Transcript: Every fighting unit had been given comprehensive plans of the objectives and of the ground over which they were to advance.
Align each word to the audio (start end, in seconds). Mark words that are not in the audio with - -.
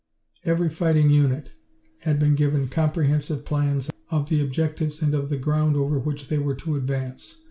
Every 0.43 0.67
fighting 0.71 1.11
unit 1.11 1.51
had 1.99 2.19
been 2.19 2.33
given 2.33 2.67
comprehensive 2.69 3.45
plans 3.45 3.87
of 4.09 4.29
the 4.29 4.41
objectives 4.41 4.99
and 5.03 5.13
of 5.13 5.29
the 5.29 5.37
ground 5.37 5.75
over 5.75 5.99
which 5.99 6.27
they 6.27 6.39
were 6.39 6.55
to 6.55 6.75
advance. 6.75 7.37